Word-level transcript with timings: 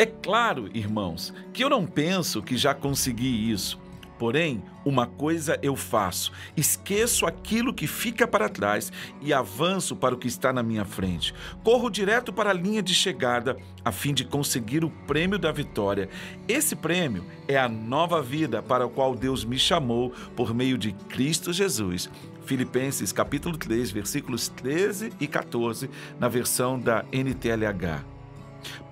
É 0.00 0.06
claro, 0.06 0.70
irmãos, 0.72 1.34
que 1.52 1.64
eu 1.64 1.68
não 1.68 1.84
penso 1.84 2.40
que 2.40 2.56
já 2.56 2.72
consegui 2.72 3.50
isso. 3.50 3.80
Porém, 4.16 4.62
uma 4.84 5.08
coisa 5.08 5.58
eu 5.60 5.74
faço: 5.74 6.30
esqueço 6.56 7.26
aquilo 7.26 7.74
que 7.74 7.88
fica 7.88 8.24
para 8.24 8.48
trás 8.48 8.92
e 9.20 9.32
avanço 9.32 9.96
para 9.96 10.14
o 10.14 10.18
que 10.18 10.28
está 10.28 10.52
na 10.52 10.62
minha 10.62 10.84
frente. 10.84 11.34
Corro 11.64 11.90
direto 11.90 12.32
para 12.32 12.50
a 12.50 12.52
linha 12.52 12.80
de 12.80 12.94
chegada 12.94 13.56
a 13.84 13.90
fim 13.90 14.14
de 14.14 14.24
conseguir 14.24 14.84
o 14.84 14.90
prêmio 14.90 15.36
da 15.36 15.50
vitória. 15.50 16.08
Esse 16.46 16.76
prêmio 16.76 17.24
é 17.48 17.58
a 17.58 17.68
nova 17.68 18.22
vida 18.22 18.62
para 18.62 18.84
a 18.84 18.88
qual 18.88 19.16
Deus 19.16 19.44
me 19.44 19.58
chamou 19.58 20.12
por 20.36 20.54
meio 20.54 20.78
de 20.78 20.92
Cristo 20.92 21.52
Jesus. 21.52 22.08
Filipenses 22.46 23.10
capítulo 23.10 23.56
3, 23.56 23.90
versículos 23.90 24.46
13 24.46 25.12
e 25.18 25.26
14, 25.26 25.90
na 26.20 26.28
versão 26.28 26.78
da 26.78 27.04
NTLH. 27.12 28.17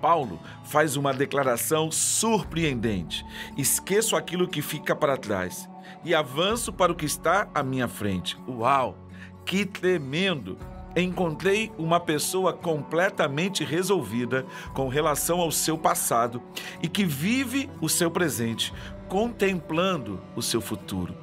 Paulo 0.01 0.39
faz 0.63 0.95
uma 0.95 1.13
declaração 1.13 1.91
surpreendente: 1.91 3.25
esqueço 3.57 4.15
aquilo 4.15 4.47
que 4.47 4.61
fica 4.61 4.95
para 4.95 5.17
trás 5.17 5.69
e 6.03 6.13
avanço 6.13 6.71
para 6.71 6.91
o 6.91 6.95
que 6.95 7.05
está 7.05 7.49
à 7.53 7.63
minha 7.63 7.87
frente. 7.87 8.37
Uau, 8.47 8.97
que 9.45 9.65
tremendo! 9.65 10.57
Encontrei 10.95 11.71
uma 11.77 11.99
pessoa 11.99 12.51
completamente 12.51 13.63
resolvida 13.63 14.43
com 14.73 14.87
relação 14.87 15.39
ao 15.39 15.51
seu 15.51 15.77
passado 15.77 16.41
e 16.81 16.87
que 16.87 17.05
vive 17.05 17.69
o 17.79 17.87
seu 17.87 18.09
presente, 18.09 18.73
contemplando 19.07 20.19
o 20.35 20.41
seu 20.41 20.59
futuro. 20.59 21.15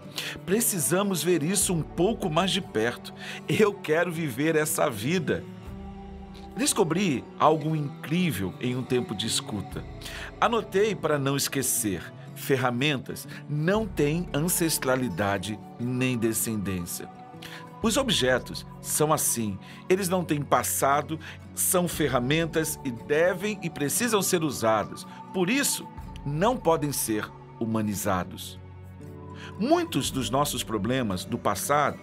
Precisamos 0.47 1.25
ver 1.25 1.43
isso 1.43 1.75
um 1.75 1.83
pouco 1.83 2.31
mais 2.31 2.53
de 2.53 2.61
perto. 2.61 3.13
Eu 3.49 3.75
quero 3.75 4.13
viver 4.13 4.55
essa 4.55 4.89
vida. 4.89 5.43
Descobri 6.57 7.25
algo 7.39 7.75
incrível 7.75 8.55
em 8.61 8.77
um 8.77 8.83
tempo 8.83 9.15
de 9.15 9.27
escuta. 9.27 9.85
Anotei 10.41 10.95
para 10.95 11.19
não 11.19 11.37
esquecer: 11.37 12.13
ferramentas 12.37 13.27
não 13.49 13.87
têm 13.87 14.29
ancestralidade 14.33 15.59
nem 15.81 16.17
descendência. 16.17 17.09
Os 17.83 17.99
objetos 17.99 18.65
são 18.81 19.13
assim, 19.13 19.59
eles 19.91 20.09
não 20.09 20.25
têm 20.25 20.41
passado, 20.41 21.19
são 21.55 21.87
ferramentas 21.87 22.79
e 22.83 22.91
devem 22.91 23.59
e 23.63 23.69
precisam 23.69 24.23
ser 24.23 24.43
usadas. 24.43 25.07
Por 25.35 25.51
isso, 25.51 25.87
não 26.25 26.57
podem 26.57 26.93
ser 26.93 27.31
humanizados. 27.61 28.59
Muitos 29.59 30.11
dos 30.11 30.31
nossos 30.31 30.63
problemas 30.63 31.25
do 31.25 31.37
passado 31.37 31.99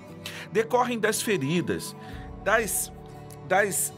decorrem 0.51 0.99
das 0.99 1.19
feridas, 1.19 1.95
das, 2.43 2.91
das 3.47 3.91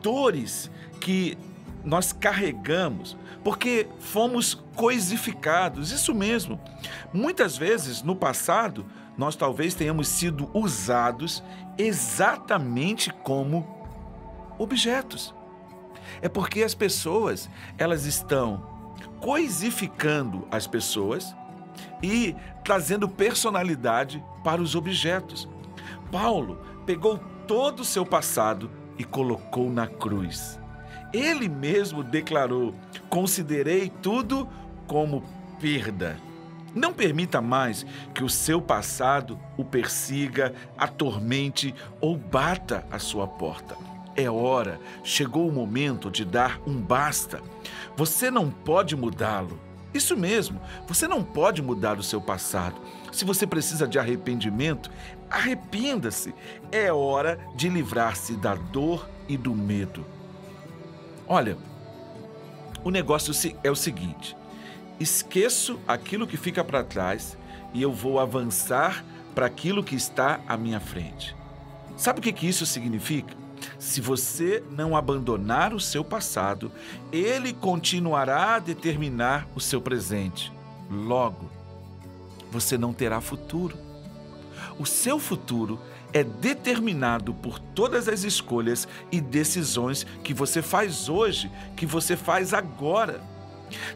dores 0.00 0.70
que 1.00 1.36
nós 1.84 2.12
carregamos, 2.12 3.16
porque 3.42 3.88
fomos 3.98 4.54
coisificados. 4.74 5.90
Isso 5.90 6.14
mesmo. 6.14 6.60
Muitas 7.12 7.56
vezes 7.56 8.02
no 8.02 8.14
passado, 8.14 8.86
nós 9.16 9.36
talvez 9.36 9.74
tenhamos 9.74 10.08
sido 10.08 10.50
usados 10.54 11.42
exatamente 11.76 13.10
como 13.10 13.86
objetos. 14.58 15.34
É 16.20 16.28
porque 16.28 16.62
as 16.62 16.74
pessoas, 16.74 17.48
elas 17.76 18.04
estão 18.04 18.70
coisificando 19.20 20.46
as 20.50 20.66
pessoas 20.66 21.34
e 22.02 22.34
trazendo 22.64 23.08
personalidade 23.08 24.22
para 24.42 24.60
os 24.60 24.74
objetos. 24.74 25.48
Paulo 26.10 26.60
pegou 26.84 27.18
todo 27.46 27.80
o 27.80 27.84
seu 27.84 28.04
passado 28.04 28.70
e 28.98 29.04
colocou 29.04 29.70
na 29.70 29.86
cruz. 29.86 30.58
Ele 31.12 31.48
mesmo 31.48 32.02
declarou: 32.02 32.74
Considerei 33.08 33.90
tudo 34.02 34.48
como 34.86 35.22
perda. 35.60 36.16
Não 36.74 36.92
permita 36.92 37.40
mais 37.42 37.84
que 38.14 38.24
o 38.24 38.30
seu 38.30 38.60
passado 38.60 39.38
o 39.58 39.64
persiga, 39.64 40.54
atormente 40.76 41.74
ou 42.00 42.16
bata 42.16 42.86
à 42.90 42.98
sua 42.98 43.26
porta. 43.26 43.76
É 44.16 44.30
hora, 44.30 44.80
chegou 45.04 45.48
o 45.48 45.52
momento 45.52 46.10
de 46.10 46.24
dar 46.24 46.60
um 46.66 46.74
basta. 46.74 47.40
Você 47.96 48.30
não 48.30 48.50
pode 48.50 48.96
mudá-lo. 48.96 49.58
Isso 49.94 50.16
mesmo, 50.16 50.60
você 50.86 51.06
não 51.06 51.22
pode 51.22 51.60
mudar 51.60 51.98
o 51.98 52.02
seu 52.02 52.20
passado. 52.20 52.80
Se 53.12 53.24
você 53.24 53.46
precisa 53.46 53.86
de 53.86 53.98
arrependimento, 53.98 54.90
arrependa-se. 55.30 56.34
É 56.70 56.92
hora 56.92 57.38
de 57.54 57.68
livrar-se 57.68 58.34
da 58.36 58.54
dor 58.54 59.08
e 59.28 59.36
do 59.36 59.54
medo. 59.54 60.04
Olha, 61.26 61.58
o 62.82 62.90
negócio 62.90 63.32
é 63.62 63.70
o 63.70 63.76
seguinte: 63.76 64.36
esqueço 64.98 65.78
aquilo 65.86 66.26
que 66.26 66.36
fica 66.36 66.64
para 66.64 66.82
trás 66.82 67.36
e 67.74 67.82
eu 67.82 67.92
vou 67.92 68.18
avançar 68.18 69.04
para 69.34 69.46
aquilo 69.46 69.84
que 69.84 69.94
está 69.94 70.40
à 70.48 70.56
minha 70.56 70.80
frente. 70.80 71.36
Sabe 71.96 72.20
o 72.20 72.22
que, 72.22 72.32
que 72.32 72.48
isso 72.48 72.64
significa? 72.64 73.41
Se 73.82 74.00
você 74.00 74.62
não 74.70 74.96
abandonar 74.96 75.74
o 75.74 75.80
seu 75.80 76.04
passado, 76.04 76.70
ele 77.10 77.52
continuará 77.52 78.54
a 78.54 78.58
determinar 78.60 79.48
o 79.56 79.60
seu 79.60 79.80
presente. 79.82 80.52
Logo, 80.88 81.50
você 82.48 82.78
não 82.78 82.92
terá 82.92 83.20
futuro. 83.20 83.76
O 84.78 84.86
seu 84.86 85.18
futuro 85.18 85.80
é 86.12 86.22
determinado 86.22 87.34
por 87.34 87.58
todas 87.58 88.08
as 88.08 88.22
escolhas 88.22 88.86
e 89.10 89.20
decisões 89.20 90.06
que 90.22 90.32
você 90.32 90.62
faz 90.62 91.08
hoje, 91.08 91.50
que 91.76 91.84
você 91.84 92.16
faz 92.16 92.54
agora. 92.54 93.20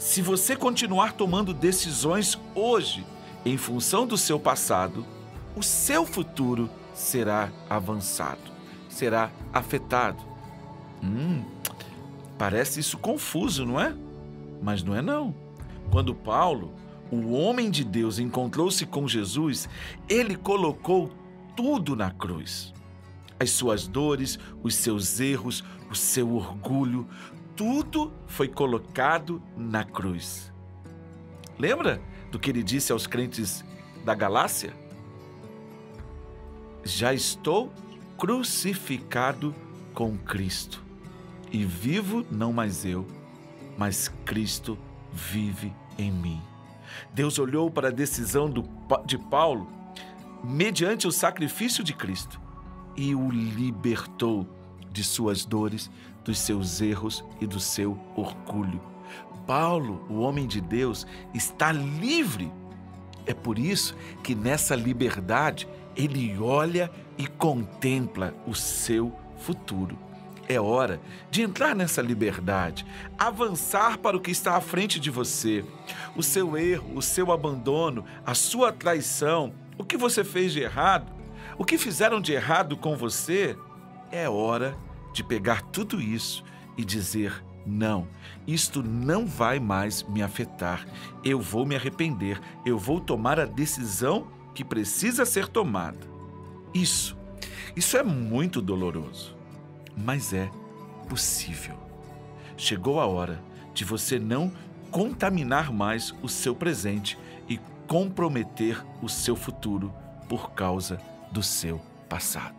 Se 0.01 0.21
você 0.21 0.57
continuar 0.57 1.13
tomando 1.13 1.55
decisões 1.55 2.37
hoje 2.57 3.07
em 3.45 3.57
função 3.57 4.05
do 4.05 4.19
seu 4.19 4.41
passado, 4.41 5.07
o 5.55 5.63
seu 5.63 6.05
futuro 6.05 6.69
será 6.93 7.53
avançado 7.71 8.56
será 8.97 9.31
afetado. 9.53 10.23
Hum, 11.03 11.45
parece 12.39 12.81
isso 12.81 12.97
confuso, 12.99 13.65
não 13.65 13.81
é? 13.81 13.95
Mas 14.62 14.83
não 14.83 14.97
é 14.97 15.03
não. 15.03 15.34
Quando 15.91 16.15
Paulo, 16.15 16.73
o 17.11 17.33
homem 17.33 17.71
de 17.71 17.85
Deus, 17.85 18.19
encontrou-se 18.19 18.85
com 18.87 19.06
Jesus, 19.06 19.69
ele 20.09 20.35
colocou 20.35 21.11
tudo 21.55 21.95
na 21.95 22.11
cruz. 22.11 22.73
As 23.39 23.51
suas 23.51 23.87
dores, 23.87 24.39
os 24.62 24.75
seus 24.75 25.21
erros, 25.21 25.62
o 25.91 25.95
seu 25.95 26.35
orgulho, 26.35 27.06
tudo 27.55 28.12
foi 28.27 28.49
colocado 28.49 29.43
na 29.56 29.85
cruz. 29.85 30.53
Lembra 31.59 32.01
do 32.31 32.39
que 32.39 32.51
ele 32.51 32.62
disse 32.62 32.93
aos 32.93 33.06
crentes 33.06 33.65
da 34.05 34.15
Galácia? 34.15 34.73
Já 36.83 37.12
estou 37.12 37.71
crucificado 38.19 39.54
com 39.94 40.16
Cristo. 40.16 40.82
E 41.53 41.65
vivo 41.65 42.27
não 42.31 42.53
mais 42.53 42.84
eu, 42.84 43.06
mas 43.78 44.09
Cristo 44.25 44.78
vive 45.12 45.72
em 45.99 46.10
mim. 46.10 46.41
Deus 47.12 47.38
olhou 47.38 47.71
para 47.71 47.88
a 47.88 47.93
decisão 47.93 48.49
do, 48.50 48.65
de 49.05 49.19
Paulo 49.19 49.69
mediante 50.43 51.06
o 51.06 51.12
sacrifício 51.12 51.82
de 51.82 51.93
Cristo 51.93 52.41
e 52.97 53.15
o 53.15 53.31
libertou 53.31 54.47
de 54.91 55.05
suas 55.05 55.44
dores, 55.44 55.91
dos 56.25 56.38
seus 56.38 56.81
erros 56.81 57.25
e 57.41 57.47
do 57.47 57.60
seu 57.60 57.99
orgulho. 58.16 58.81
Paulo, 59.47 60.05
o 60.09 60.21
homem 60.21 60.47
de 60.47 60.60
Deus, 60.60 61.06
está 61.32 61.71
livre. 61.71 62.50
É 63.26 63.34
por 63.34 63.59
isso 63.59 63.97
que 64.22 64.34
nessa 64.34 64.75
liberdade 64.75 65.69
ele 65.97 66.38
olha 66.38 66.91
e 67.19 67.26
contempla 67.26 68.34
o 68.47 68.54
seu 68.54 69.12
futuro. 69.38 69.98
É 70.48 70.60
hora 70.60 71.00
de 71.28 71.42
entrar 71.42 71.75
nessa 71.75 72.00
liberdade, 72.00 72.87
avançar 73.19 73.98
para 73.98 74.17
o 74.17 74.20
que 74.20 74.31
está 74.31 74.55
à 74.55 74.61
frente 74.61 75.00
de 75.00 75.11
você. 75.11 75.64
O 76.14 76.23
seu 76.23 76.56
erro, 76.56 76.96
o 76.96 77.02
seu 77.02 77.32
abandono, 77.32 78.05
a 78.25 78.32
sua 78.32 78.73
traição, 78.73 79.52
o 79.76 79.84
que 79.84 79.96
você 79.96 80.22
fez 80.22 80.52
de 80.52 80.61
errado, 80.61 81.12
o 81.58 81.64
que 81.64 81.76
fizeram 81.76 82.20
de 82.20 82.32
errado 82.32 82.76
com 82.76 82.96
você. 82.96 83.56
É 84.12 84.29
hora 84.29 84.76
de 85.12 85.25
pegar 85.25 85.62
tudo 85.62 86.00
isso 86.00 86.44
e 86.76 86.84
dizer: 86.84 87.43
não, 87.67 88.07
isto 88.47 88.83
não 88.83 89.27
vai 89.27 89.59
mais 89.59 90.03
me 90.05 90.23
afetar. 90.23 90.87
Eu 91.25 91.41
vou 91.41 91.67
me 91.67 91.75
arrepender, 91.75 92.41
eu 92.65 92.79
vou 92.79 93.01
tomar 93.01 93.41
a 93.41 93.45
decisão 93.45 94.29
que 94.55 94.65
precisa 94.65 95.27
ser 95.27 95.49
tomada. 95.49 95.99
Isso, 96.73 97.17
isso 97.75 97.97
é 97.97 98.03
muito 98.03 98.63
doloroso, 98.63 99.37
mas 99.97 100.33
é 100.33 100.51
possível. 101.09 101.77
Chegou 102.57 103.01
a 103.01 103.07
hora 103.07 103.43
de 103.75 103.85
você 103.85 104.19
não 104.19 104.53
contaminar 104.91 105.73
mais 105.73 106.15
o 106.23 106.29
seu 106.29 106.55
presente 106.55 107.19
e 107.49 107.59
comprometer 107.87 108.83
o 109.03 109.09
seu 109.09 109.37
futuro 109.37 109.93
por 110.29 110.53
causa 110.53 110.99
do 111.31 111.43
seu 111.43 111.81
passado. 112.09 112.57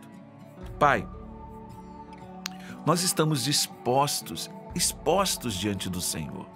Pai, 0.78 1.06
nós 2.86 3.02
estamos 3.02 3.44
dispostos, 3.44 4.48
expostos 4.74 5.54
diante 5.54 5.88
do 5.88 6.00
Senhor. 6.00 6.46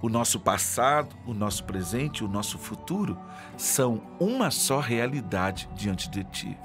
o 0.00 0.08
nosso 0.08 0.38
passado, 0.38 1.16
o 1.26 1.34
nosso 1.34 1.64
presente 1.64 2.22
o 2.24 2.28
nosso 2.28 2.56
futuro 2.56 3.18
são 3.56 4.00
uma 4.20 4.50
só 4.50 4.78
realidade 4.78 5.68
diante 5.74 6.08
de 6.08 6.22
Ti. 6.24 6.56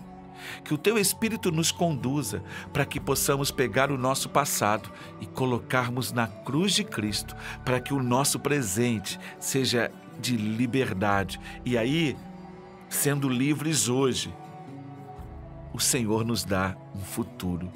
Que 0.63 0.73
o 0.73 0.77
Teu 0.77 0.97
Espírito 0.97 1.51
nos 1.51 1.71
conduza 1.71 2.43
para 2.71 2.85
que 2.85 2.99
possamos 2.99 3.49
pegar 3.49 3.91
o 3.91 3.97
nosso 3.97 4.29
passado 4.29 4.91
e 5.21 5.25
colocarmos 5.25 6.11
na 6.11 6.27
cruz 6.27 6.73
de 6.73 6.83
Cristo, 6.83 7.35
para 7.63 7.79
que 7.79 7.93
o 7.93 8.03
nosso 8.03 8.39
presente 8.39 9.19
seja 9.39 9.89
de 10.19 10.35
liberdade. 10.35 11.39
E 11.65 11.77
aí, 11.77 12.15
sendo 12.89 13.29
livres 13.29 13.89
hoje, 13.89 14.33
o 15.73 15.79
Senhor 15.79 16.23
nos 16.23 16.43
dá 16.43 16.75
um 16.95 17.01
futuro. 17.01 17.71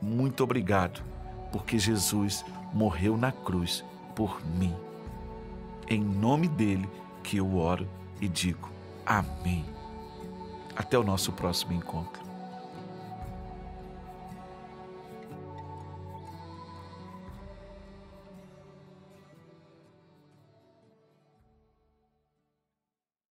Muito 0.00 0.44
obrigado, 0.44 1.02
porque 1.50 1.78
Jesus 1.78 2.44
morreu 2.72 3.16
na 3.16 3.32
cruz 3.32 3.84
por 4.14 4.44
mim. 4.44 4.74
Em 5.88 6.00
nome 6.00 6.48
dele 6.48 6.88
que 7.22 7.36
eu 7.38 7.56
oro 7.56 7.88
e 8.20 8.28
digo 8.28 8.68
amém. 9.04 9.64
Até 10.76 10.98
o 10.98 11.02
nosso 11.02 11.32
próximo 11.32 11.72
encontro. 11.72 12.29